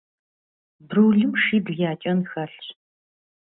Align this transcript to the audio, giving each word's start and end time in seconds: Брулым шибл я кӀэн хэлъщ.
Брулым 0.87 1.31
шибл 1.43 1.73
я 1.89 1.93
кӀэн 2.01 2.19
хэлъщ. 2.31 2.65